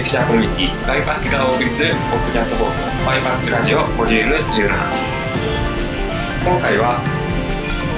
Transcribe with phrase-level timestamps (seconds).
[0.00, 4.64] アーキテクチャコミュニティワイパックがお送りするポッドキャスト放送ワイパックラジオボリューム17
[6.40, 6.96] 今回は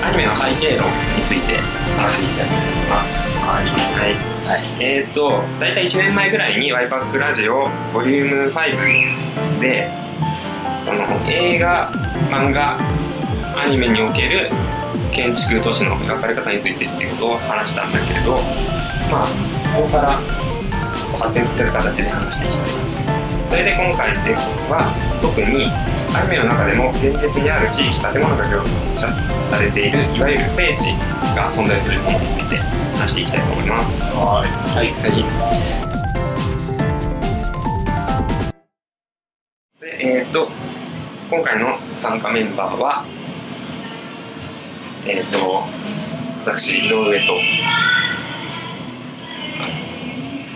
[0.02, 1.58] アニメの背景論について
[1.94, 9.88] 話していきたいと思いますはい、はいえっ、ー、と大体1年前ぐらいにワイパックラジオボリューム5で
[10.84, 11.92] その映画
[12.30, 12.78] 漫画
[13.54, 14.50] アニメにおける
[15.12, 18.32] 建築都市の描かれ方についてっていうことを話したんだけれど
[19.08, 20.51] まあここから
[21.22, 22.66] 発展させる形で話していきたい
[23.48, 24.34] それで今回で
[24.66, 24.82] は
[25.22, 25.70] 特に
[26.14, 28.62] アニメの中でも現実にある地域建物が描
[28.98, 29.98] 写されている。
[30.14, 30.92] いわゆる聖地
[31.36, 32.56] が存在するものについて
[32.98, 34.02] 話していきたいと思います。
[34.14, 34.48] はい。
[34.76, 35.24] はい、はい
[39.80, 40.48] でえっ、ー、と
[41.30, 43.04] 今回の参加メンバーは
[45.06, 45.64] えっ、ー、と
[46.44, 47.34] 私井上と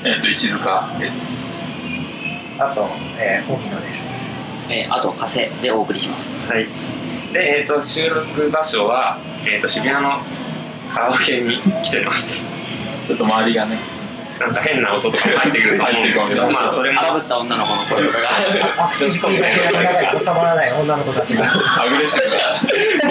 [0.06, 1.56] えっ、ー、と石塚です。
[2.60, 2.86] あと、
[3.18, 4.24] えー、荻野です。
[4.70, 6.48] えー、あと加瀬でお送りします。
[6.48, 6.66] はい。
[7.32, 10.20] で、えーと、収録場所は、えーと、渋谷の
[10.94, 12.46] カラオケに来てます。
[13.08, 13.80] ちょっと周りがね
[14.38, 16.50] なんか変な音とか入ってくると思うんですけど。
[16.52, 17.00] まあそれも。
[17.00, 18.84] かぶった女の子の声とかが。
[18.86, 21.82] アクティビティが部屋の中に収まらない女の子たちが。
[21.82, 22.36] アグレッシブな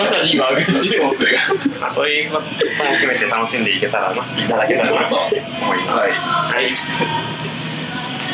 [0.05, 1.79] まさに今アグレッシブ構成が。
[1.79, 2.49] まあそういうことも
[2.93, 4.15] 含めて楽しんでいけたらな。
[4.15, 6.29] いただけたらなと思います。
[6.29, 6.71] はい、はい、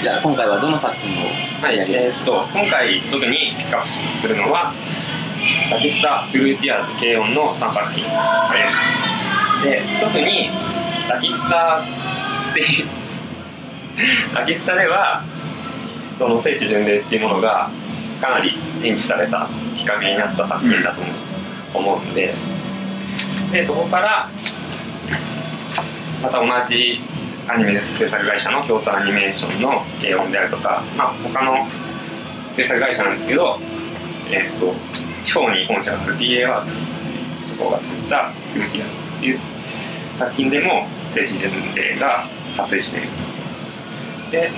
[0.03, 1.28] じゃあ今回はどの作品を
[1.62, 1.78] はい。
[1.78, 4.73] えー、っと今回特にピックアップするのは
[5.72, 8.09] ラキスタ・トゥルーティアーズ・軽音の3作品で
[8.72, 9.64] す。
[9.64, 10.50] で特に
[11.08, 11.84] ラキスタ
[12.52, 12.88] っていう。
[14.35, 15.23] ラキスタでは
[16.17, 17.69] その聖地巡礼っていうものが
[18.21, 21.01] かなり認知されたきっかけになった作品だと
[21.73, 22.34] 思うんで。
[23.51, 24.29] でそこから
[26.23, 27.01] また同じ
[27.47, 31.67] アニメ制作会社の京都アニメーションの軽音であるとか、まあ、他の
[32.56, 33.59] 制作会社なんですけど、
[34.29, 34.73] えーと、
[35.22, 39.40] 地方に本社がある PA ワークスっていうところが作った「ルーティアンズ」っていう
[40.17, 42.25] 作品でも聖地巡礼が
[42.57, 43.00] 発生して。
[43.00, 43.16] いると。
[44.31, 44.50] でや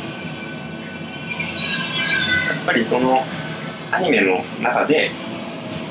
[2.62, 3.24] っぱりその
[3.92, 5.12] アニメの中で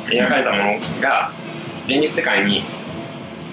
[0.06, 1.32] 描かれたものが
[1.86, 2.62] 現実世界に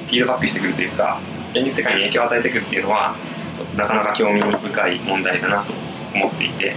[0.08, 1.20] フィードバックしてくるというか
[1.54, 3.16] 現実世界に影響を与えていくっていうのは
[3.76, 5.74] なかなか興味深い問題だなと
[6.14, 6.76] 思っていてやっ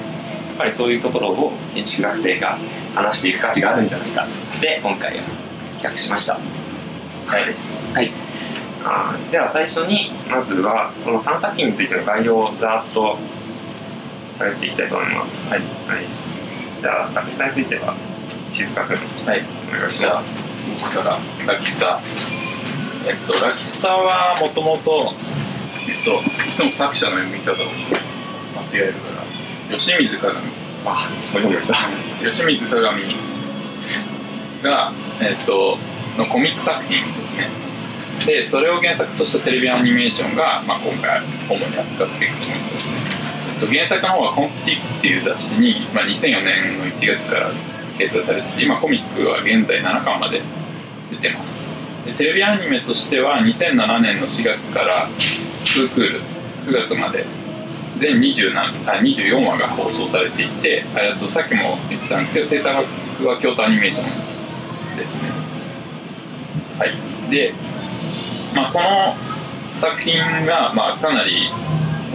[0.58, 2.58] ぱりそういうところを建築学生が
[2.94, 4.26] 話していく価値があるんじゃないか。
[4.60, 5.22] で今回は
[5.80, 6.34] 企画しました。
[7.26, 7.44] はい、
[7.94, 8.12] はい。
[8.84, 13.18] あでは最初にまずはその3作品についての概要をざっと
[14.34, 15.48] 喋っていきたいと思います。
[15.48, 16.04] はい、はい、
[16.80, 17.94] じゃあラキスタについては
[18.50, 19.42] 静香君はい。
[19.68, 20.50] お願いします。
[20.82, 21.18] 僕から。
[21.54, 22.00] ラキスタ。
[23.06, 25.14] えっとラキスタはもともと
[25.88, 28.98] えっといつも作者の読み方を間違えるか
[29.70, 29.76] ら。
[29.76, 30.62] 吉水鏡。
[30.84, 31.74] あそういうのだ
[32.22, 33.16] 吉水鏡
[34.62, 35.78] がえっと
[36.18, 37.61] のコミック作品ですね
[38.26, 43.00] でそれを原作としたテレビアニメーションが、まあ、今回主に扱っていくものですね。
[43.66, 47.50] 原作の方は「コンプティック」っていう雑誌に、まあ、2004年の1月から
[47.96, 50.42] 掲載されてて今コミックは現在7巻まで
[51.10, 51.70] 出てます。
[52.04, 55.08] でテレビアニメとしては2007年の4月から
[55.64, 56.20] 2クール
[56.66, 57.24] 9月まで
[57.98, 58.52] 全27
[58.86, 60.84] あ24話が放送されていて
[61.20, 62.74] とさっきも言ってたんですけど制作
[63.24, 65.22] は京都アニメーションですね。
[66.78, 66.92] はい。
[67.30, 67.54] で
[68.54, 69.14] まあ、この
[69.80, 71.50] 作品が、まあ、かなり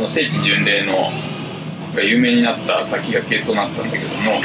[0.08, 1.12] 聖地巡礼の
[1.96, 4.42] が有名になった先駆けとなったんだけども、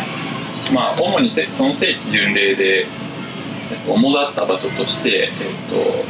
[0.72, 6.04] まあ、主にその聖地巡礼で、えっと、主だった場所として、えっと、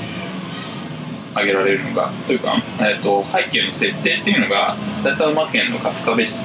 [1.33, 6.37] 挙げられるのがというか、えっと、背景の設定っていうのが埼玉県の春日部市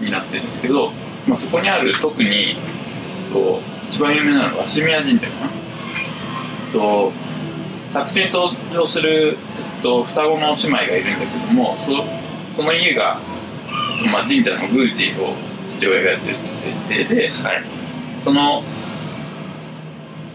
[0.00, 0.92] になってるんですけど、
[1.26, 5.50] まあ、そこにある特に、えっと、一番有名なのは鷲宮神社かな。
[6.66, 7.12] えっと
[7.92, 9.36] 作中に登場する、
[9.76, 12.04] えっと、双子の姉妹がいるんだけどもそ
[12.56, 13.20] その家が、
[14.10, 15.34] まあ、神社の宮司を
[15.70, 17.64] 父親がやってるって設定で、はい、
[18.24, 18.62] その、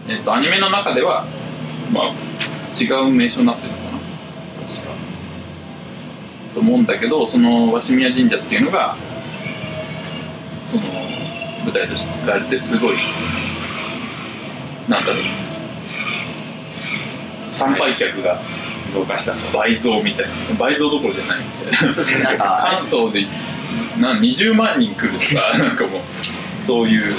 [0.08, 1.26] えっと、アニメの中では、
[1.92, 2.14] まあ、
[2.74, 3.98] 違う名称になってるのかな
[4.66, 4.94] 確か。
[6.54, 8.96] と思うんだけどその鷲宮神社っていうのが
[10.66, 10.82] その
[11.64, 12.96] 舞台として使われてすごい
[14.88, 15.47] なんだろう
[17.58, 18.40] 参拝客が
[18.92, 20.54] 増加した倍増みたいな。
[20.58, 21.44] 倍増どころじゃないみ
[21.76, 22.60] たいな。
[22.62, 23.26] 関東で
[24.00, 26.00] な20万人来るとかなんかもう
[26.64, 27.16] そういう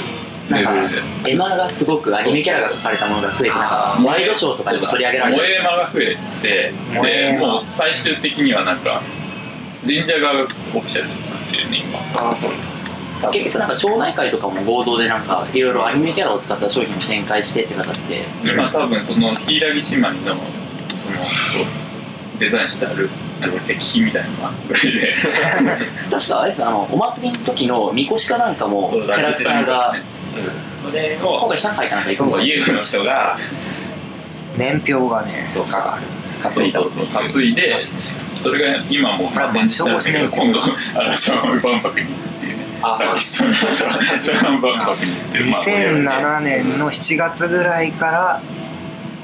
[0.50, 0.90] レベル
[1.24, 1.32] で。
[1.32, 6.72] エマがすごくアニメキャラが描かれたものが増えてなんかワイドショーとかでも取り上げられて萌えエマが増えて
[7.32, 9.02] でもう最終的にはなんか
[9.82, 10.44] 神社側が
[10.74, 11.98] オフィシャルで作ってるね今。
[12.20, 12.66] ああそうなんだ
[13.28, 18.24] 結局なんか町内会とかも合同でなんかいろいろアニメキャラを使った商品を展開してって形で。
[18.44, 20.40] 今多分その柊姉妹の
[20.96, 21.16] その
[22.38, 25.14] デザインしてあるなんか石碑みたいなのがぐらいで
[26.10, 26.64] 確かあれです。
[26.64, 30.00] あのお祭りの時のみこしかなんかもキャラクターがうん。
[30.80, 33.36] それ今を回上海かなんか行くんです有志の人が
[34.56, 35.98] 年表がねそうか
[36.42, 36.80] 担いだ。
[36.80, 37.84] そうそう担いで
[38.42, 40.60] それが今もうまあ展示してるんだけど今度
[40.94, 42.06] ま嵐山万博に
[42.82, 48.42] あそうアーティストの人が嵐山万博に行ってまあそれをね2007年の7月ぐらいから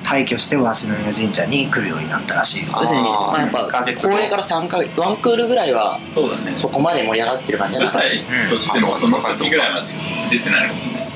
[0.04, 2.76] 退去して鷲宮神社に来るようになったらしいです。
[2.76, 6.54] あ要するに、まあ、やっぱ公演から3ヶ月ワンクールぐらいはそうだね。
[6.56, 11.08] そこまで盛り上がってる感じじゃな舞かった台としてもその時ぐらいまでしか出てないのかもね。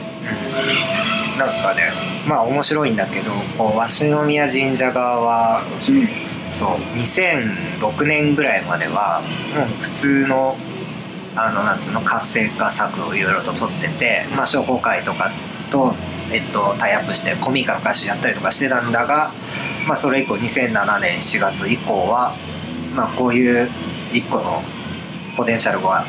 [1.39, 1.93] なんかね
[2.27, 5.63] まあ面白いんだけどこう鷲宮神社側は
[6.43, 9.23] そう2006年ぐらいまでは
[9.55, 10.57] もう普通の
[11.37, 15.31] あのなんつうの活性化策をいろいろと取ってて、まあ、商工会とか
[15.71, 15.95] と、
[16.33, 19.33] えっと、タイアップしてコミカの歌詞やったりとかしてたんだが、
[19.87, 22.35] まあ、それ以降2007年7月以降は、
[22.95, 23.71] まあ、こういう
[24.13, 24.63] 一個の
[25.37, 26.05] ポテンシャルが、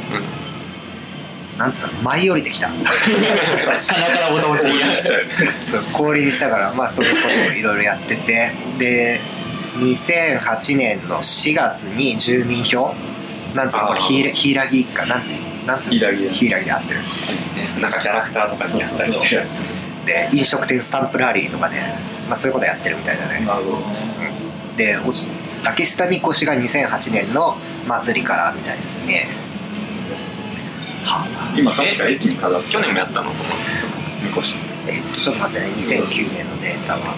[1.58, 2.70] なんつうの舞い降りてきた。
[2.74, 8.52] 鼻からボタン押して応援した そう降臨したから、まあ、そういうことをいろいろやってて。
[8.80, 9.22] で
[9.78, 12.94] 2008年の4月に住民票
[13.56, 15.30] なんつうのこれあーひいらひいらぎかなんて
[15.66, 17.00] なんつうのひいらぎひいらぎで合ってる。
[17.00, 17.06] ね
[17.82, 19.44] なんかキャラクターとかにやったりしてる。
[20.06, 23.46] で飲食店スタンプラリーとかね、まあ、そういうことやってるみたいだね。
[23.46, 23.78] なるほど。
[23.78, 24.32] ね
[24.78, 25.12] でお
[25.64, 27.58] 竹下みこしが2008年の
[27.88, 29.28] 祭りからみたいですね。
[31.04, 31.56] はあ。
[31.58, 33.50] 今確か駅に飾って去年もやったのその
[34.24, 35.74] みこしえっとちょっと待ってね。
[35.76, 37.16] 2009年のデータは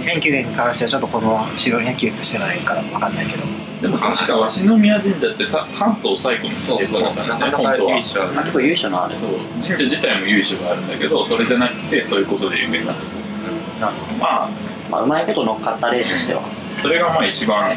[0.00, 3.44] 2009年に関してはちょっとこの資料には記述してないから分かんないけど。
[3.82, 7.96] でも確か鷲宮神社ってさ関東最古のそうそうなんだなかなかね本当は。
[7.96, 9.30] 結構由緒のあるそう。
[9.54, 12.96] 神社自体も由緒があるんだけどそれじゃなくてそういうことで有名になっ
[13.78, 14.50] たなるほどまあ。
[14.90, 16.42] まあ、うまいこと乗っかった例としては。
[16.80, 17.76] それがまあ一番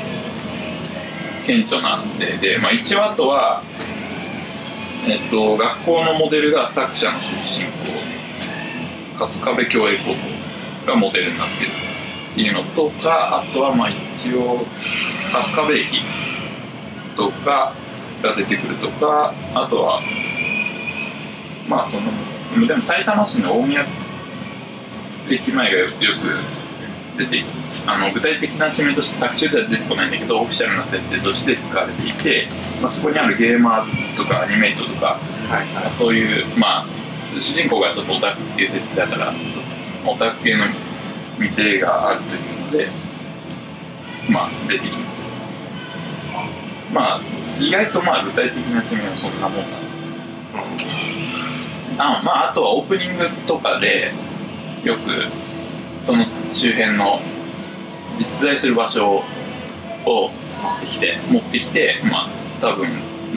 [1.46, 3.64] 顕著なんでで、まあ、一応あとは、
[5.08, 8.16] えっと、学校のモデルが作者の出身校。
[9.18, 10.14] 春日部共栄高
[10.86, 11.70] 校がモデルになってる。
[11.70, 11.95] って
[12.42, 14.66] いうのとかあとはまあ一応
[15.32, 16.02] 春日部駅
[17.16, 17.74] とか
[18.22, 20.02] が出てくるとかあとは
[21.68, 23.86] まあそのでも埼玉市の大宮
[25.30, 25.94] 駅前がよく
[27.18, 27.46] 出てき
[27.88, 32.48] あの具体的な地名として作中では出てこないんだけどオフィシャルな設定として使われていて、
[32.82, 35.18] まあ、そこにあるゲーマーとかアニメイトとか
[35.50, 35.92] はいはい。
[35.92, 36.86] そういうまあ
[37.40, 39.34] 主人公がちょっとオタクっていう設定だから
[40.06, 40.66] オタク系の
[41.40, 42.88] 店があるというので
[44.30, 45.26] まあ出てきます。
[46.94, 47.22] まあ
[47.60, 49.58] 意外とまあ具体的な地名はそんなもん
[51.98, 54.12] なあまああとはオープニングとかで
[54.84, 55.26] よく
[56.06, 57.20] その周辺の
[58.18, 59.24] 実在する場所
[60.06, 60.32] を
[60.62, 62.30] 持ってきて持ってきてまあ
[62.62, 62.88] 多分、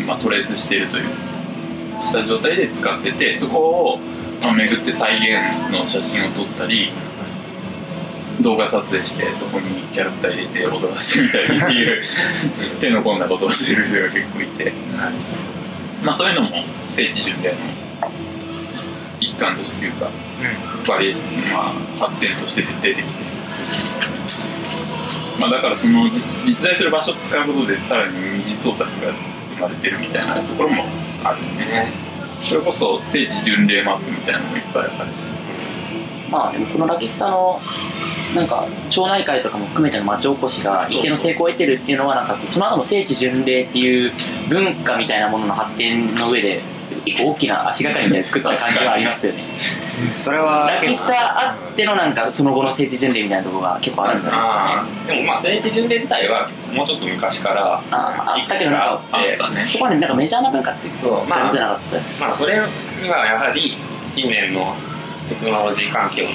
[0.06, 1.08] まあ、トレースしているという
[2.00, 3.98] した状態で使っててそこを、
[4.40, 6.92] まあ、巡って再現の写真を撮ったり
[8.40, 12.02] 動画撮影してそこにキャラクター入れて踊らせてみたりっていう
[12.80, 14.72] 手の込んだことをしてる人が結構いて、
[16.02, 17.56] まあそういうのも聖地巡礼の
[19.20, 20.10] 一環というか
[20.86, 21.14] バリエ
[21.52, 23.28] まあ発展として出てきて。
[25.40, 29.12] まあだからその実実在する場所を使うことでさらに二次創作が
[29.54, 30.84] 生まれてるみたいなところも
[31.22, 32.08] あるね。
[32.40, 35.24] それこそ聖地巡礼マップみたいなのもいっぱいあるし
[36.30, 37.60] まあでもこのラキスタの
[38.34, 44.12] なんか町内会とかも含めての町おこしが一定の成功を得てるっていうのはなんかその後の聖地巡礼っていう
[44.48, 46.60] 文化みたいなものの発展の上で
[47.04, 49.42] 一個大きな足がかりみたいに作った感じはありますよね。
[50.12, 63.76] それはラキスタあってのなんかその後の聖地巡礼みたいなところが結構あるんじゃないですかねでもまあ聖地巡礼自体はもうちょっと昔からああったけどなんかあったねそこはねなんかメジャーな文化ってそうまあ感じじゃなかったですまあそれにはやはり
[64.14, 64.74] 近年の
[65.28, 66.30] テクノロジー環境の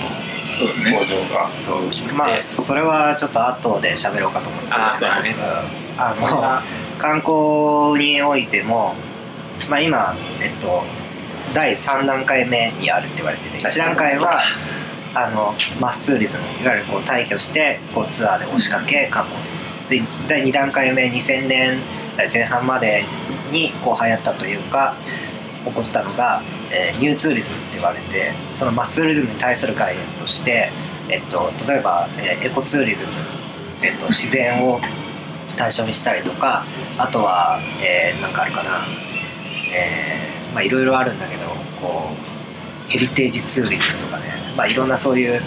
[0.67, 0.97] そうだね。
[0.99, 1.45] 向上が。
[1.45, 2.09] そう大きく。
[2.09, 4.73] て、まあそれはちょっと後で喋ろうかと思うんです。
[4.73, 5.35] けどあーそうだね。
[5.37, 5.83] うん。
[5.95, 6.61] あの
[6.97, 8.95] 観光においても
[9.69, 10.83] まあ今えっと
[11.53, 14.41] 第3段階目にあるって言われてて1段階は
[15.13, 21.79] あのマスツーリズムいわゆるこう退去してこうツアーで押しかけ観光するで第2段階目2000年
[22.17, 23.05] 代前半まで
[23.51, 24.95] にこう流行ったというか
[25.65, 26.41] 起こったのが、
[26.73, 30.71] えーニューツーリズムって言われてそのマツーリズムに対する概念として、
[31.09, 33.11] えっと、例えば、えーエコツーリズム、
[33.83, 34.81] えっと、自然を
[35.55, 36.65] 対象にしたりとか
[36.97, 38.81] あとは、えー、かあるかな。
[39.75, 41.47] えまあいろいろあるんだけど
[41.81, 42.09] こ
[42.87, 44.25] うヘリテージツーリズムとかね、
[44.55, 45.41] まあ、いろんなそういう、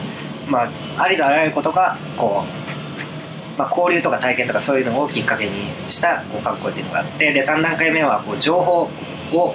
[0.49, 5.53] まあ、ありとあらゆることがこう、まあ、交流とか体験とかそういうのをきっかけに
[5.89, 8.91] したこう観光っていうのがあってで3段階目はこう情報
[9.33, 9.55] を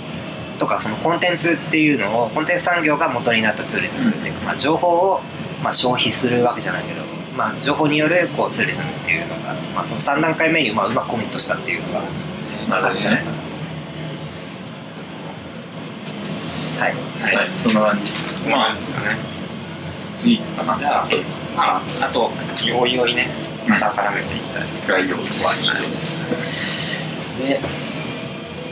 [0.61, 5.21] とかそのコンテンツっていうのをコンテンツ産業が元になったツーリズムっていうか、まあ、情報を
[5.63, 7.01] まあ消費するわけじゃないけど、
[7.35, 11.79] まあ、情報によるこうツーリズムっていうのが、まあ、その3段階目にまあうまくコミットしたっていう
[12.69, 13.23] のがあるんじゃない。
[13.23, 13.41] かなと。
[16.79, 17.99] はい、はい、そんな感
[18.35, 18.47] じ。
[18.47, 19.17] まあですかね。
[20.15, 20.77] 次かな。
[20.77, 21.07] じゃあ
[21.57, 22.29] まああと
[22.79, 23.29] おいおいね。
[23.67, 26.23] また絡めていきたい、概要は以上です。
[27.39, 27.59] で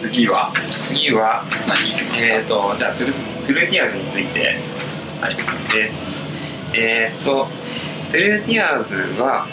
[0.01, 0.53] 次は？
[0.87, 1.91] 次は何？
[2.21, 4.55] えー、とじゃあトゥル true tears について、
[5.21, 5.35] はい、
[5.73, 6.05] です。
[6.73, 7.47] えっ、と
[8.11, 9.47] true tears は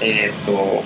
[0.00, 0.82] えっ、と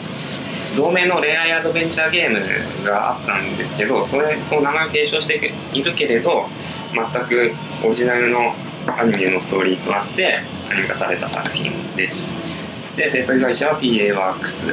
[0.77, 6.47] 同名の恋愛アドベンチャーゲームがあったんですけどそれその名前を継承しているけれど
[6.93, 7.53] 全く
[7.85, 8.55] オリジナルの
[8.87, 12.37] アニメのストーリーとなってアニメ化された作品です。
[12.97, 14.67] で制作会社は PA ワークス。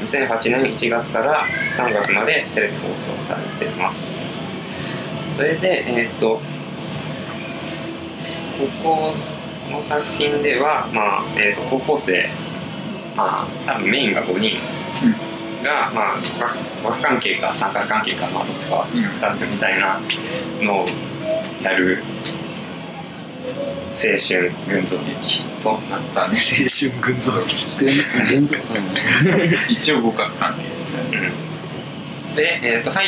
[0.00, 4.24] 2008年1月から3月までテレビ放送されています。
[5.32, 6.40] それでえーっと
[8.58, 9.14] ここ
[9.66, 12.28] この作品では、まあえーっと高校生
[13.16, 14.56] まあ多分メインが5人
[15.62, 19.12] が、まあ、枠枠関係か三角関係か、まあ、どっちかうん。
[19.12, 20.00] つかずくみたいな
[20.60, 20.86] のを
[21.62, 22.02] やる
[23.92, 27.88] 青春群像劇となったんです青春群像劇軍
[28.26, 28.62] 軍属
[29.70, 31.48] 一応互角関係うん
[32.38, 33.06] で、えっ、と、はい。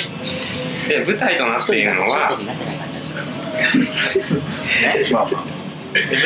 [0.88, 2.44] で、舞台となっているのは、 舞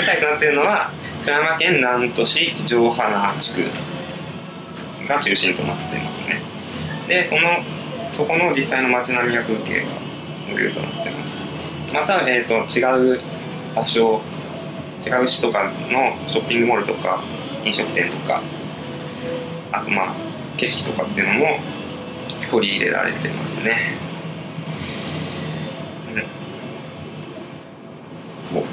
[0.06, 0.90] 台となっているのは、
[1.20, 3.64] 富山県南砺市城原地区
[5.06, 6.40] が中心となっていますね。
[7.06, 7.62] で、その、
[8.10, 9.86] そこの実際の街並みや風景が
[10.48, 11.42] モデルとなっています。
[11.92, 12.82] また、えっ、と、違
[13.16, 13.20] う
[13.74, 14.22] 場所、
[15.04, 17.22] 違う市とかのショッピングモールとか、
[17.64, 18.42] 飲食店とか、
[19.72, 20.14] あとまあ、
[20.56, 21.58] 景色とかっていうのも
[22.48, 23.76] 取り入れられてますね。
[26.12, 26.24] うん。
[28.42, 28.64] そう。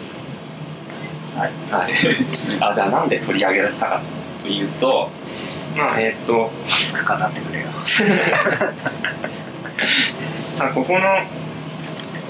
[1.38, 1.94] はいはい。
[2.62, 4.02] あ、じゃあなんで取り上げたか
[4.42, 5.10] というと、
[5.76, 7.68] まあ、えっ、と、熱く語ってくれよ
[10.60, 11.24] あここの、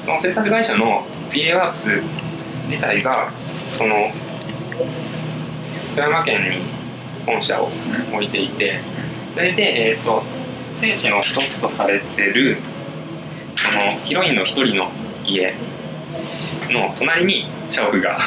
[0.03, 2.01] その制作会社の PA ワークス
[2.71, 3.29] 自体が、
[3.69, 4.09] その、
[5.93, 6.61] 富山県に
[7.25, 7.69] 本社を
[8.13, 8.79] 置いていて、
[9.33, 10.23] それで、えっ、と、
[10.73, 12.59] 聖地の一つとされてる、
[13.69, 14.89] あの、ヒロインの一人の
[15.25, 15.53] 家
[16.69, 18.17] の隣に社屋が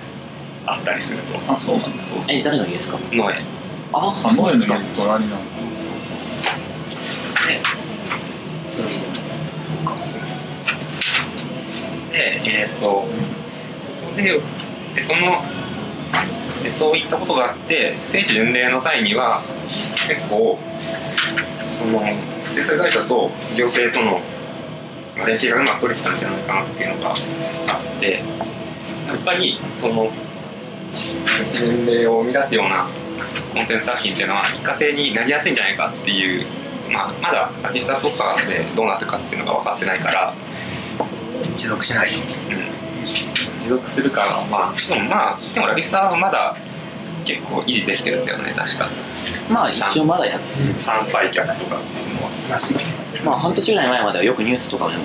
[0.64, 1.38] あったりすると。
[1.46, 2.38] あそうなんだそうそう。
[2.38, 2.98] え誰の家ですか？
[3.12, 3.34] の絵。
[3.92, 6.54] ああノエルのか隣なんですそうそうそ
[7.44, 7.46] う。
[7.46, 7.60] で、
[9.62, 9.92] そっか
[12.10, 13.08] で、えっ、と、そこ
[14.16, 14.40] で、
[14.94, 15.42] でその
[16.62, 20.58] で、そういったことがあって、聖地巡礼の際には、結構、
[21.76, 22.02] その、
[22.52, 24.20] 制作会社と行政との
[25.16, 28.12] まあ連携がうまく取れてたんじゃないかなっていうのがあって、
[29.06, 30.10] やっぱり、その、
[31.26, 32.88] 聖地巡礼を生み出すような
[33.54, 36.46] コンテンツ作品っていうのは、一過性になりやすいんじゃないかっていう、
[36.90, 40.34] まあ、まだラキスタとかでどうなってるかっていうのが分かってないから、
[41.56, 42.18] 持続しないと。
[42.50, 46.56] うん持続するかはまあでもまあでもラビスタはまだ
[47.24, 48.88] 結構維持できてるんだよね確か。
[49.48, 51.76] まあ一応まだやってる参拝客とか。
[51.76, 52.74] っていうのはなし
[53.24, 55.04] まあ半年ぐらい前まではよくニュースとかでも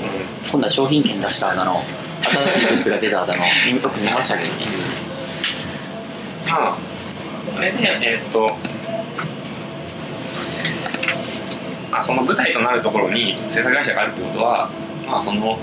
[0.50, 1.84] 今度は商品券出しただの
[2.24, 4.66] 新しいグッズが出ただのよく見ましたけどね。
[6.50, 6.78] まあ
[7.48, 8.58] それでえーっと
[11.92, 14.70] あその舞台となるところに制作会社があるってことは
[15.08, 15.58] まあその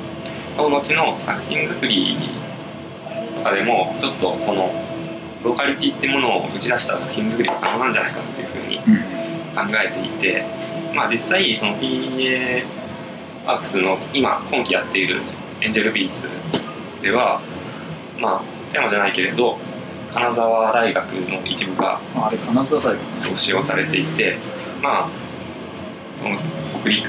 [0.53, 2.17] その後の作品作り
[3.45, 4.73] とかでもちょっとその
[5.45, 9.15] ローカリティってものを打ち出した作品作りが可能なんじゃないかっていうふうにうん。
[9.55, 10.45] 考えていて、
[10.95, 12.65] まあ、実際その PA
[13.47, 15.21] ワークスの今今期やっている
[15.61, 16.29] エンジェルビーツ
[17.03, 17.41] では
[18.19, 19.59] まあテーマじゃないけれど
[20.11, 23.21] 金沢大学の一部があれ金沢大学。
[23.21, 24.39] そう使用されていて
[24.83, 25.11] まあ
[26.15, 26.37] その
[26.81, 27.09] 北陸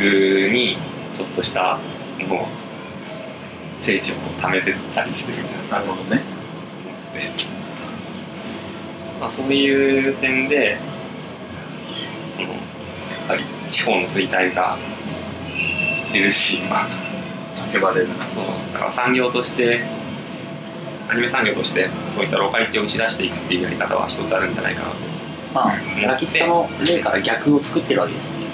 [0.51, 0.77] に
[1.15, 1.80] ちょっとした
[2.27, 2.64] もう
[3.79, 5.86] 聖地を貯めてたりしてるんじゃないかな。
[5.86, 6.22] なるほどね。
[6.84, 7.46] と思って、
[9.20, 10.77] まあ、そういう点で
[12.36, 12.60] そのやっ
[13.27, 14.77] ぱり地方の衰退が
[16.01, 16.88] 著しい、まあ、
[17.53, 18.17] 叫ばれる。
[18.17, 18.46] なそう。
[18.74, 19.84] だから産業として
[21.08, 24.96] アニメ産業としてそういったローカリティを打ち出していくっていうやり方は一つあるんじゃないかなと。
[25.53, 28.46] まあうんラキスタの例から逆を作ってるわけですよね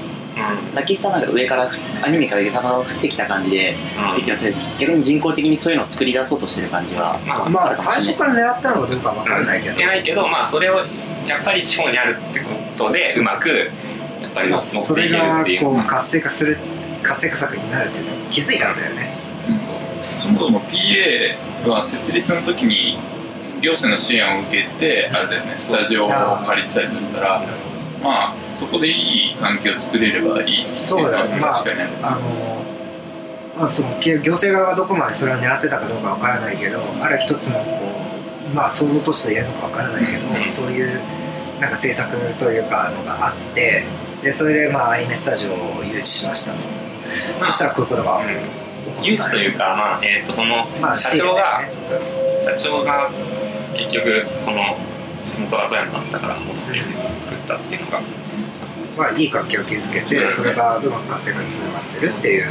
[0.51, 4.15] うんラキスタなんか上からふアニメから頭を降ってきた感じでうん。
[4.15, 7.19] 言ってますけど逆に人工的にそういうのを作り出そうとしてる感じは。
[7.25, 9.75] まあまあ最初から狙ったのかどうかわからないけど。
[9.75, 10.77] いけないけどまあそれを
[11.27, 12.45] やっぱり地方にあるってこ
[12.77, 13.65] とでうまくや
[14.27, 16.57] っぱり乗まあっていけるそれがっていうこう活性化する
[17.03, 18.75] 活性化策になるっていうのに気づいたん。
[18.75, 19.13] だよね
[19.59, 19.75] そう。
[20.23, 22.97] そもそも PA は設立の時に
[23.61, 27.45] 行政の支援を受けてあれだよねスタジオを借りてたりだったら
[28.01, 31.91] まあそこでいい環境を作れればいいそうだねのは確かにある。
[32.01, 32.19] あの
[33.57, 37.91] まあその行政側がどこまでそれを狙ってたかどうかわからないけどある一つのこ
[38.51, 40.49] うまあ想像として言えるのかわからないけど、うん。
[40.49, 40.99] そういう
[41.59, 43.85] なんか政策というかのがあって
[44.23, 46.57] でそれでまあアニメスタジオを誘致しましたと、
[47.39, 48.61] まあそしたらこういうことがうん。
[49.03, 51.71] 誘致というかまあえっとそのまあ社長がね
[52.43, 53.09] 社長が
[53.75, 54.75] 結局その
[55.41, 56.95] 地元が富山だったからもうそれで作
[57.35, 58.01] ったっていうのが。
[58.97, 62.45] まあいい関係を築けてそれがうまく活性化につながってるっていう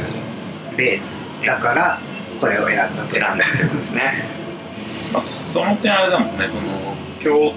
[0.75, 0.99] 例
[1.45, 2.01] だから
[2.39, 3.11] これを選んだと。
[3.11, 4.25] 選んだってことですね。
[5.13, 7.53] まあ、その点あれだもんねその京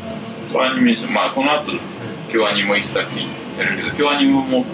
[0.53, 1.73] 都アニメーションまあこの後
[2.29, 3.77] 京アニも一作品やる。
[3.77, 4.65] けど京アニもも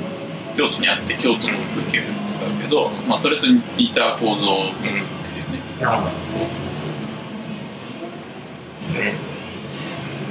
[0.56, 5.04] 京都にあって京都の風景を使うけど、まあ、それと似た構造を持ってるよね、
[5.82, 6.90] あそうそうそう。
[8.80, 9.29] ですね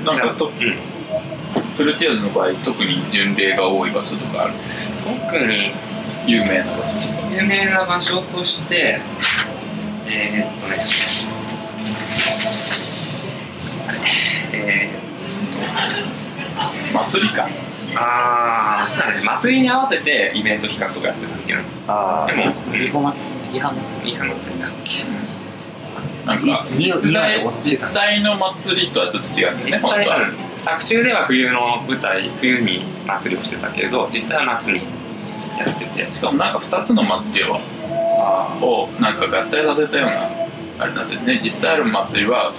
[0.06, 0.54] なんかとうん
[1.78, 4.54] トルティアーズの場合特に巡礼が多い場所とかある
[5.30, 5.72] 特に
[6.28, 6.96] 有名な場所。
[6.96, 9.00] とか有名な場所として
[10.06, 10.76] えー、っとね
[13.88, 13.98] あれ
[14.52, 14.90] え
[16.94, 19.24] 祭りかー、ああそうだね。
[19.24, 23.48] 祭りに合わせてイベント企画とかやってたんだけどあでも岐阜祭り。
[23.48, 25.39] 岐阜祭りいい祭りだっけ
[26.30, 30.18] なんか実際実際の祭りとはちょっと違うんだよね本当は。
[30.22, 30.34] うん。
[30.60, 34.82] 作中では冬の舞台冬に祭りをしてたけれど実際は夏に
[35.58, 36.12] やってて。
[36.12, 37.60] しかもなんか2つの祭りを
[38.22, 40.30] あをなんか合体させたような
[40.80, 42.54] あれなんでね実際ある祭りは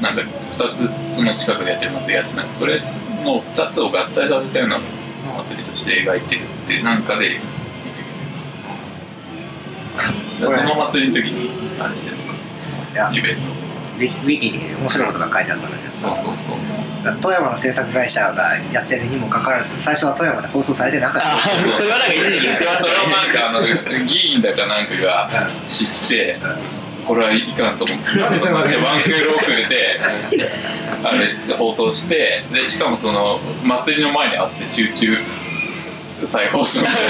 [0.00, 2.80] なんか2つその近くでやってる祭りやってないそれ
[3.24, 4.80] の2つを合体させたような
[5.44, 7.34] 祭りとして描いてるってなんかで見
[7.92, 8.22] てるんです
[10.44, 12.16] よその祭りの時にあれしてる。
[12.16, 12.22] いや
[13.12, 13.40] イベント。
[13.96, 16.34] ウィキウィキに面白いことが書いてあったんだけどそうさそう
[17.04, 17.18] そう。
[17.20, 21.28] 富山の制作会社がやってるにもかかわらず最初は富山で放送されてなかった。
[21.28, 21.36] あ
[21.76, 23.62] それはなんか一時期言ってましそれをなんかあの
[24.06, 25.28] 議員だかなんかが
[25.68, 26.38] 知って
[27.06, 28.18] これはいかんと思って。
[28.20, 30.00] ワンクール遅れで
[31.04, 35.18] あれ放送してでしかもその祭りの前に合わせて集中
[36.26, 36.80] 再放送。
[36.80, 37.00] みたいな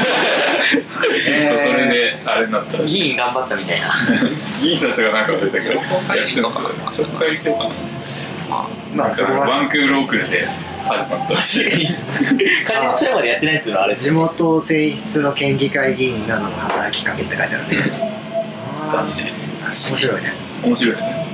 [1.51, 1.73] へー。
[1.73, 3.87] それであれになったら議員頑張ったみたいな。
[4.61, 6.69] 議員たちがなんか忘れたけど商工会議所かな。
[6.91, 9.41] 紹介教かななんかまあそこは。
[9.49, 10.47] ワンクール遅れで
[10.85, 11.65] 始まったらしい。
[11.65, 11.97] 完
[12.27, 18.13] 全に富山でやってないっていうのはあれです地元選出の県議会議員などの働きかけって書いてあるね。
[18.95, 19.33] らしい
[19.91, 20.33] 面白いね。
[20.65, 21.27] 面白いね。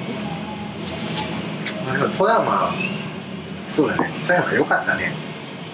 [1.86, 2.74] まあでも富山
[3.66, 4.10] そうだね。
[4.24, 5.12] 富山良かったね。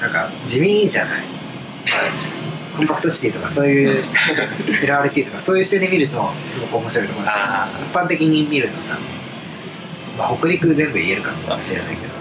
[0.01, 1.34] なんか地味じゃない？
[2.77, 4.05] コンパクトシティとかそういう
[4.83, 7.33] LRT とかそういう視点で見るとすごく面白いところだ
[7.67, 8.99] あ一般的に見るとさ、
[10.19, 12.15] まあ、北陸全部言えるかもしれないけど。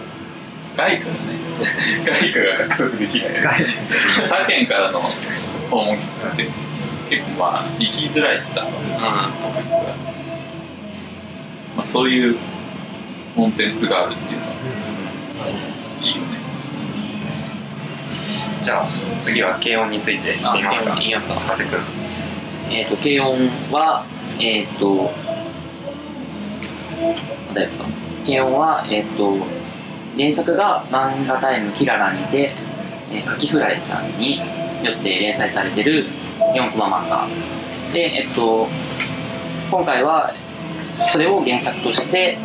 [0.75, 1.39] 外貨がね。
[1.43, 3.41] 外貨が獲得できない。
[3.43, 3.65] 外
[4.27, 5.01] 他県からの
[5.69, 6.47] 訪問客って
[7.09, 8.69] 結構まあ行きづらいってたの。
[8.97, 9.31] あ
[11.77, 12.38] まあ、そういう
[13.36, 14.53] コンテンツがあるっていうのは
[16.01, 16.42] いいよね
[18.63, 18.88] じゃあ
[19.19, 20.95] 次は軽音についていってみますか。
[20.95, 21.34] あいきますか。
[21.34, 21.80] 博士君
[22.71, 24.06] えっ、と軽音は
[24.39, 25.12] えっ、と
[27.54, 27.86] 誰か
[28.26, 29.36] 軽音はえっ、と
[30.17, 32.54] 原作が漫画タイムキララにて、
[33.12, 36.06] えー、カキフライさんによって連載されてる
[36.56, 37.28] 4コマ漫画。
[37.91, 38.69] でえっ、と
[39.69, 40.34] 今回は
[41.12, 42.38] それを原作として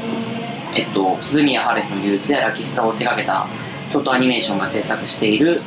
[0.75, 3.47] えっと、鈴宮春日の憂鬱やラキスタを手掛けた
[3.91, 5.63] 京都アニメーションが制作している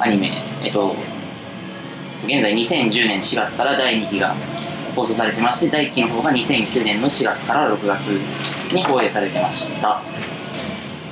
[0.00, 0.94] アニメ、えっと、
[2.24, 4.34] 現在2010年4月から第2期が
[4.94, 8.06] 放送されてまして第1期の方が2009年の4月から6月
[8.72, 10.00] に放映されてました。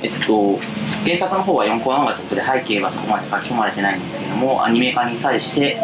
[0.03, 0.59] えっと
[1.03, 5.77] 原作の方は4コマ漫画ということで背景はそこまで書き込まれてないんですけどもアニメ化に際して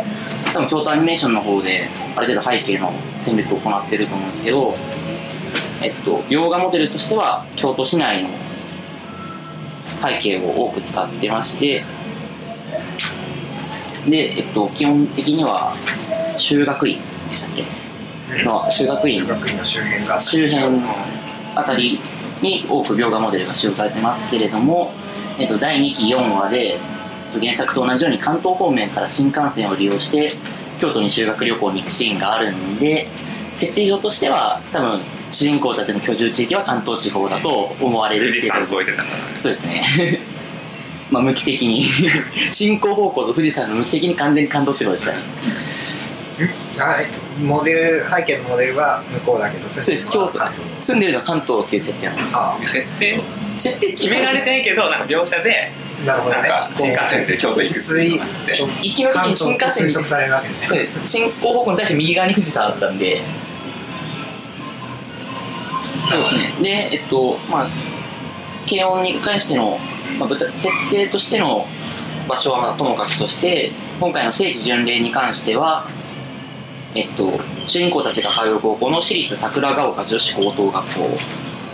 [0.53, 4.75] 多分京都アニメーションの方である程度背景の選別を行ってると思うんですけど
[5.81, 8.29] えっと描画モデルとしては京都市内の
[9.99, 11.83] 背景を多く使ってまして
[14.07, 15.73] で、えっと、基本的には
[16.37, 17.63] 修学院でしたっけ？
[18.43, 19.25] の修学院。
[19.63, 20.19] 周辺が。
[20.19, 20.81] 周辺
[21.55, 21.99] あたり
[22.41, 24.91] に多く描画モデルが使用されてますけれども、
[25.37, 26.79] えっと、第2期4話でえっ
[27.33, 30.33] と原作と同じように関東方面から新幹線を利用して
[30.79, 33.07] 京都に修学旅行に行くシーンがあるんで
[33.53, 38.51] 設定上としては多分主人公たちの居住地域は関東地方だと思われるっていう。
[39.37, 39.83] そうですね
[41.13, 41.85] まあ向き的に。
[42.51, 45.17] 進行方向と富士山の向き的に完全に関東地方でしたね。
[46.77, 47.07] はい
[47.39, 50.09] モデル背景のモデルは向こうだけどそうです。
[50.09, 50.39] 京都。
[50.79, 52.35] 住んでるのは関東っていう設定なんです。
[52.35, 53.21] あ設定？
[53.55, 55.71] 設定決められてないけどなんか描写で
[56.03, 56.41] あなるほどね。
[56.41, 59.93] なんか新幹線で京都行く行きの時に新幹線に
[61.05, 63.21] 進行方向に対して右側に富士山あったんで。
[66.09, 66.53] そうですね。
[66.61, 67.92] でえっとまあ
[68.69, 69.77] 軽音に関しての、
[70.19, 71.65] まあ、設定としての
[72.27, 75.87] 場所はまあともかくとして今回の聖地巡礼に関しては
[76.95, 77.31] えっと
[77.67, 81.17] 主人公たちが通う高校の私立桜ヶ丘女子高等学校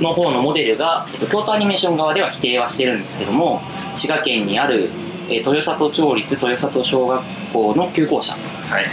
[0.02, 3.62] の方のモデルが、えっと、京都アニメーション側では否定はしてるんですけども
[3.93, 4.89] 滋賀県にある、
[5.28, 7.23] えー豊里町立豊里小学
[7.54, 8.36] 校の旧校舎
[8.69, 8.86] はい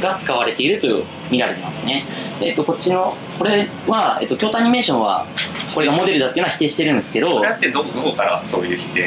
[0.00, 2.04] が使われていると見られてますね。
[2.40, 5.26] でえっと、こっちの、これは、えっと、京都アニメーションは、
[5.74, 9.06] これがモデルだっていうのは否定してるんですけどそれ、ってどどこからそういう否定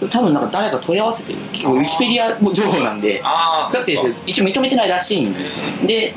[0.00, 0.08] の？
[0.08, 1.38] 多分なんか誰か問い合わせてる。
[1.52, 3.92] 結構ウィキペディア情報なんで、ああだって
[4.26, 5.64] 一応認めてないらしいんですよ。
[5.86, 6.12] で、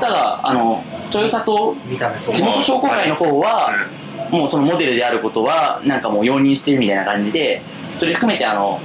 [0.00, 0.82] ただ、あの、
[1.14, 3.86] 豊里地元商工会の方は、
[4.32, 7.62] もうそのモデルであることは、なんかもう容認してるみたいな感じで、
[7.96, 8.80] それ含めてあの、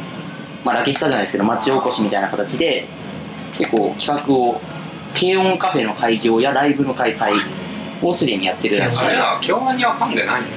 [0.63, 2.87] まあ、ラキスタじゃないですけど、町おこしみたいな形で、
[3.53, 4.61] 結構企画を、
[5.19, 7.31] 軽音カフェの開業やライブの開催
[8.01, 9.05] をすでにやってるらしい。
[9.05, 10.47] あじでゃあ京アニは噛んでないの？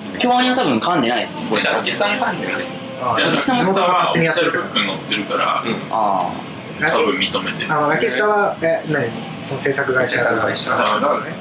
[0.00, 0.12] す。
[0.18, 1.62] 共演は多分噛んでないですね、これ。
[1.62, 2.54] じゃあさん噛んでない。
[3.00, 5.76] ああいやラキスタも勝手にやってるってブック載ってるからうん。
[5.90, 6.32] あ
[6.80, 7.72] ラキ多分認めてる。
[7.72, 9.08] あのラキスタはえ何？
[9.42, 11.36] その制作会社会社あなるほどね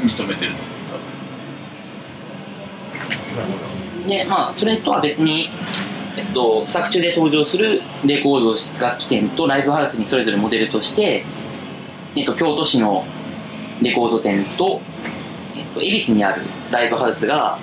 [0.00, 0.58] 認めてると
[3.36, 3.58] なるほ
[4.04, 4.08] あ。
[4.08, 5.50] で、まあ、それとは別に、
[6.16, 11.24] えっと、作中で登場するレコード楽器店とライブハウスにそれぞれモデルとして、
[12.16, 13.04] えっと、京都市の
[13.82, 14.80] レコード店と、
[15.56, 17.58] えっと、恵比寿にあるライブハウスが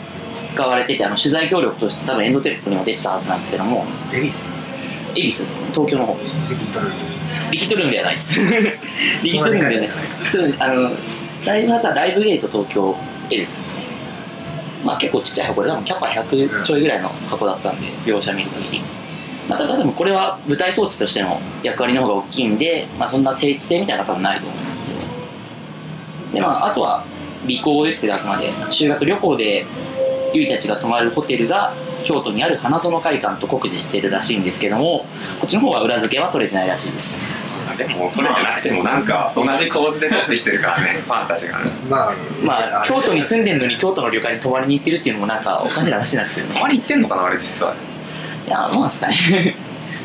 [0.47, 4.47] 使われてて、あの、取材協力として多分エンドテレップにも出てたはずなんですけども、どデビス
[5.15, 6.37] 恵比寿ですね、東京の方です。
[6.49, 6.95] リキッドルーム
[7.51, 8.39] リキッドルームではないです。
[9.23, 10.31] リキッドルームではない です。
[10.31, 10.91] そうあの、
[11.45, 12.95] ライブハウスはライブゲート東京
[13.29, 13.81] 恵比寿ですね。
[14.83, 18.81] まあ結構ちっちゃい箱で、多分キャパ100ちょいぐらいの箱だったんで、描写見るときに。
[19.47, 25.00] まあ、ただ多分これは舞台装置としての役割の方が大きいんで、まあそんな聖地性みたいなのは多分ないと思いますけど。
[26.33, 27.05] で、まああとは、
[27.45, 29.65] 尾行ですけど、あくまで修学旅行で、
[30.33, 31.73] ゆいたちが泊まるホテルが
[32.05, 35.05] 京都にある花園会館と酷似しているらしいんですけども、
[35.39, 37.29] こっちの方は裏付けは取れてないらしいです。
[37.77, 46.53] でも取れてなくてもなんか同じ構図で撮ってきてるからねファンたちがねまあまあ、京都に住んでるのに京都の旅館に泊まりに行ってるっていうのもなんかおかしな話なんですけどね。
[46.53, 47.75] たまに行ってんのかなあれ実は
[48.45, 49.55] いや、どうなんですかね。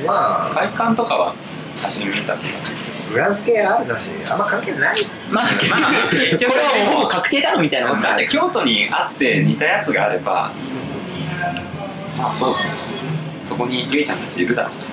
[0.06, 1.34] まあ外観とかは
[1.76, 2.78] 写真見た気がする
[3.16, 4.98] 裏付けあるなしあんま関係ない。
[5.30, 8.16] まあ、結局、まあこれはもうほぼ確定だろみたいなもんか。
[8.16, 10.52] だ京都にあって似たやつがあれば
[12.16, 12.84] まあそうだろうと。
[13.44, 14.86] そこにゆいちゃんたちいるだろうと。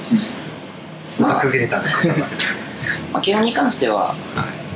[1.22, 2.64] まあクビレターの方なわけですね
[3.12, 4.16] まあ、慶応に関しては、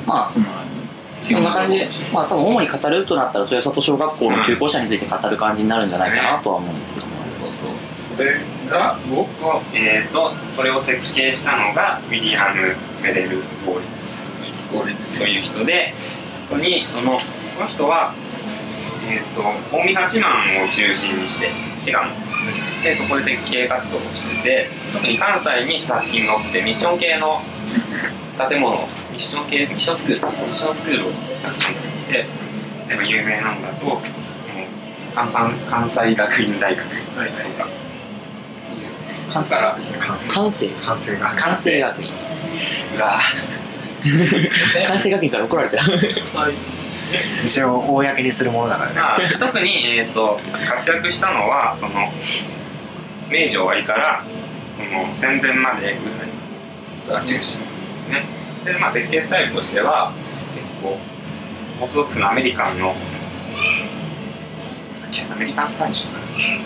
[0.06, 7.14] まあ、そんな感じで、まあ、多分主に語るとなったら、豊里小学校の旧校舎について語る感じになるんじゃないかなとは思うんですけども。
[7.34, 7.70] そうそう
[8.18, 14.24] それが僕はえー、とそれを設計したのがウィリアム・メレル・ゴーリツ
[15.18, 15.94] という人で
[16.50, 17.20] ここにその
[17.56, 18.14] この人は、
[19.08, 22.12] えー、と近江八幡を中心にして滋賀の。
[22.84, 27.42] でそこで設計活動をしてて特に関西に作品が多くてミッション系の
[28.38, 28.78] 建物
[29.12, 31.12] ミッション系ミッションスクールミッションスクールを
[31.44, 32.26] たくさん作って例
[32.94, 34.00] えば有名なのだともう
[35.14, 36.94] 関西関西学院大学と
[37.64, 37.77] か。
[39.38, 41.34] 関西学院完成関西賛成が。
[41.36, 42.10] 関西学院。
[42.98, 43.20] が。
[44.88, 45.86] 関西学院から怒られちゃう。
[47.46, 48.96] 一応公にするものだからね。
[49.00, 52.12] まあ、特に、えー、と活躍したのはその
[53.30, 54.24] 明治終わりから
[54.72, 55.98] その戦前まで
[57.06, 57.60] ぐらいが中心。
[58.10, 58.24] ね。
[58.66, 60.12] で、まあ、設計スタイルとしては
[60.54, 61.00] 結構
[61.82, 62.96] オーソドックスなアメリカンの
[65.32, 66.62] アメリカンスタイリッシュですかね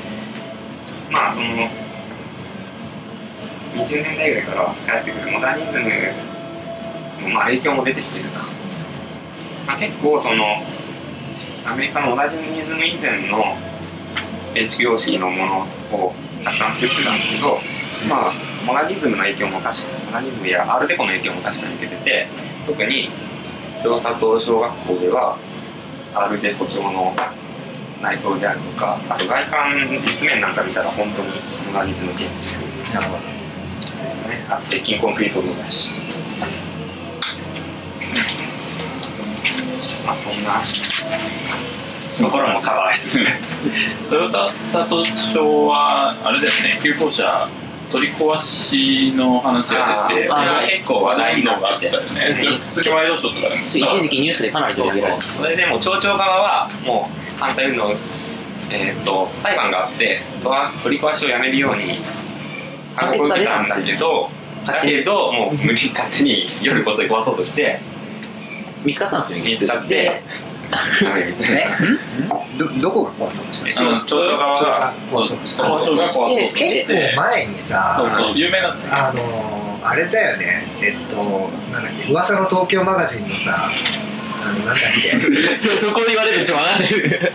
[1.12, 1.47] まあその
[3.73, 5.89] 20年代ぐらいから流行ってくるモダニズム
[7.21, 8.62] の、まあ、影響も出てきてるか
[9.65, 10.43] まあ、結構その
[11.65, 13.55] アメリカのモダニズム以前の
[14.53, 15.62] 建築様式のもの
[15.93, 17.60] をたくさん作ってたんですけど、
[18.10, 18.34] まあ、
[18.65, 22.27] モダニズムの影響も確かにモダニズムやアールデコの影響も確かに受けてて
[22.65, 23.10] 特に
[23.77, 25.38] 豊里小学校では
[26.13, 27.15] アールデコ調の
[28.01, 31.29] 内装であるとかあと外観立面なんか見たら本当に
[31.67, 32.60] モナリズム建築
[32.93, 33.40] なるほどですね
[34.52, 35.96] あ鉄筋コンクリート道だし。
[40.06, 40.62] まあそんな
[42.20, 44.10] ところもカバーしつつ。
[44.10, 47.50] トヨタ佐藤町はあれだよね急行車
[47.92, 50.30] 取り壊しの話が出て
[50.78, 52.34] 結構話題になってたよね。
[52.74, 53.64] 普通にワイドショーとかでも。
[53.64, 54.96] 一時期ニュースでかなり取り。
[54.96, 57.92] 上げられてそれでも町長側はもう反対運動、
[58.70, 60.22] えー、と裁判があって
[60.84, 62.00] 取り壊しをやめるように
[62.96, 64.30] 勧告を受けたんだけど
[64.65, 67.80] だけどもう無理勝手に夜こそ壊そうとして
[68.84, 70.21] 見つかったんですよね見つかって。
[71.04, 71.78] ダメみたいな。
[72.58, 80.67] どどこが壊そうとしたその町長側が壊そうとしたそうそうが壊そうとし結て構前にさ有名あのーあれだよね。
[80.84, 81.17] えっと
[81.74, 83.71] なんだっけ噂の東京マガジンのさ
[84.43, 84.76] あのなんだっ
[85.60, 85.60] け。
[85.78, 86.91] そこで言われるとちょっとわかんない。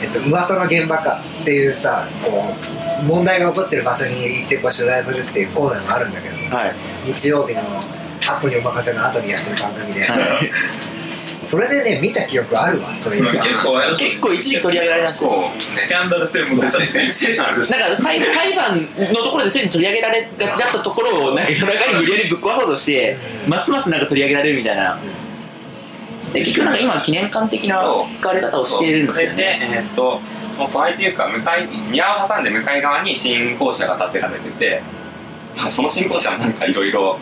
[0.00, 6.74] えっと噂の現場かっていうさこう問題が起こってる場所に行ってこう取材するっていうコーナーがあるんだけどはい。
[7.04, 7.60] 日曜日の
[8.26, 10.02] 「アップにお任せ」の後にやってる番組で。
[10.02, 10.50] はい。
[11.40, 15.26] それでね見た記憶あるわそういうの結構結構一時期取り上げられました。
[15.74, 24.98] スキャンダル性も出たしセンセーショナルなんか裁裁判のところですでに取り上げられがちだったところをなんか夜中に無理やりぶっ壊そうとしてますますなんか取り上げられるみたいな。
[26.32, 27.82] で結局なんか今は記念館的な
[28.14, 30.20] 使われ方をしているんですよそれで、ねえーっと
[30.58, 34.82] その隣というか向かい庭を挟んで向かい側に新校舎が建てられてて、
[35.56, 37.16] まあ、その新校舎もなんかいろいろ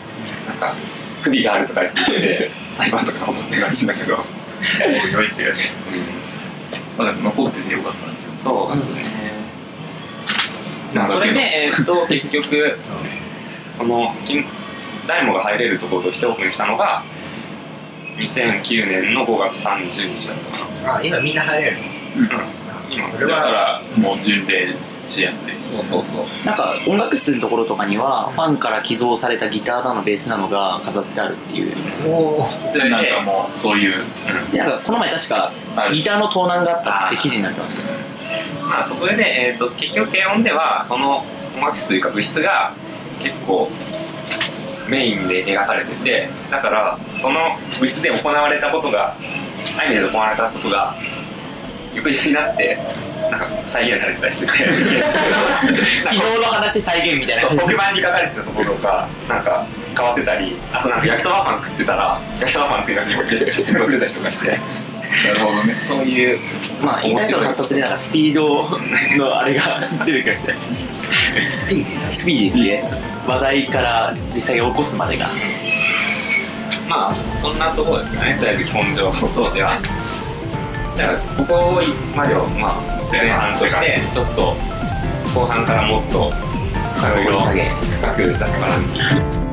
[0.47, 0.73] なんか
[1.21, 5.53] 不備があるとか言ってて裁判とか思ってるらしいんだけど、おいおいって
[6.97, 8.79] まだ残っててよかったなってそう、うん
[10.95, 12.79] まあそれで、えーっと結局
[13.73, 14.45] その金
[15.05, 17.03] 誰もが入れるところとしてオープンしたのが
[18.17, 20.37] 2009年の5月30日だっ
[20.73, 21.77] たかあ今みんな入れる
[22.17, 22.56] うん
[22.97, 24.73] それだかはらもう巡礼
[25.05, 26.45] しやすいそうそうそう。
[26.45, 31.75] なんか音楽室のところとかにはファンから寄贈されたギターだのベースなのが飾ってあるっていう。
[32.07, 34.03] おーでなんかもうそういう
[34.51, 35.51] でなんかこの前確か
[35.93, 37.97] ギターの盗難があったっつって記事になってましたよ。
[38.69, 41.23] まあそこで、えー、と結局軽音ではその
[41.55, 42.73] 音楽室というか物質が
[43.19, 43.69] 結構
[44.89, 49.15] メインで描かれててだからその物質で行われたことが
[49.79, 50.95] アニメで行われたことが
[51.97, 52.77] 翌日になって
[53.29, 57.49] なんか再現されてたりする昨日の話再現みたいな。
[57.49, 64.59] そう黒板に書かれてたところがなんか変わってたりあとなんか焼きそばパン食ってたら焼きそばパン次の日に置いて写真撮ってたりとかして。
[65.25, 65.75] なるほどね。
[65.79, 66.39] そういう
[66.81, 68.69] まあインターネットの発達でなんかスピード
[69.17, 70.59] のあれが 出てきましたね
[71.49, 72.11] スピーディーな。
[72.13, 73.01] スピーディーですね。
[73.27, 75.29] 話題から実際に起こすまでが。
[76.89, 78.37] まあそんなところですかね。
[78.39, 79.79] とりあえず基本情報としては
[80.97, 81.81] だからここ
[82.15, 84.41] までをまあ前半としてちょっと
[85.39, 86.31] 後半からもっと
[86.99, 88.87] いろいろ深くざっくばらん
[89.41, 89.46] に